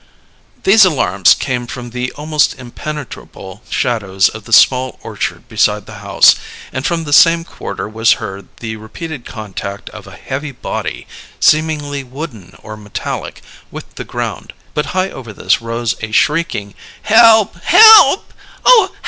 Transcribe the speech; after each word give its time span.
These 0.63 0.83
alarms 0.83 1.35
came 1.35 1.67
from 1.67 1.91
the 1.91 2.11
almost 2.13 2.55
impenetrable 2.57 3.61
shadows 3.69 4.29
of 4.29 4.45
the 4.45 4.51
small 4.51 4.97
orchard 5.03 5.47
beside 5.47 5.85
the 5.85 5.99
house; 6.01 6.33
and 6.73 6.83
from 6.83 7.03
the 7.03 7.13
same 7.13 7.43
quarter 7.43 7.87
was 7.87 8.13
heard 8.13 8.47
the 8.61 8.77
repeated 8.77 9.27
contact 9.27 9.91
of 9.91 10.07
a 10.07 10.15
heavy 10.17 10.53
body, 10.53 11.05
seemingly 11.39 12.03
wooden 12.03 12.57
or 12.63 12.75
metallic, 12.75 13.43
with 13.69 13.93
the 13.93 14.03
ground; 14.03 14.53
but 14.73 14.87
high 14.97 15.11
over 15.11 15.31
this 15.33 15.57
there 15.57 15.67
rose 15.67 15.93
a 16.01 16.11
shrieking: 16.11 16.73
"Help! 17.03 17.61
Help! 17.61 18.33